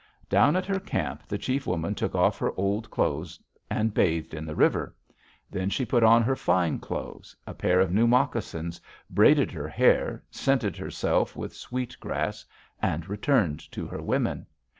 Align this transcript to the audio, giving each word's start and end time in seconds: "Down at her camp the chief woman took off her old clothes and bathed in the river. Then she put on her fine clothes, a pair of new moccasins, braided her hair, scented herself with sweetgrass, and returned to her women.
"Down 0.29 0.55
at 0.55 0.65
her 0.65 0.79
camp 0.79 1.27
the 1.27 1.37
chief 1.37 1.67
woman 1.67 1.93
took 1.93 2.15
off 2.15 2.39
her 2.39 2.53
old 2.57 2.89
clothes 2.89 3.39
and 3.69 3.93
bathed 3.93 4.33
in 4.33 4.45
the 4.47 4.55
river. 4.55 4.95
Then 5.51 5.69
she 5.69 5.85
put 5.85 6.01
on 6.01 6.23
her 6.23 6.35
fine 6.35 6.79
clothes, 6.79 7.35
a 7.45 7.53
pair 7.53 7.79
of 7.79 7.91
new 7.91 8.07
moccasins, 8.07 8.81
braided 9.11 9.51
her 9.51 9.67
hair, 9.67 10.23
scented 10.31 10.75
herself 10.75 11.35
with 11.35 11.53
sweetgrass, 11.53 12.43
and 12.81 13.07
returned 13.07 13.59
to 13.73 13.85
her 13.85 14.01
women. 14.01 14.47